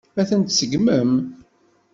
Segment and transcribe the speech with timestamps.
[0.19, 1.11] Ad tent-tseggmem?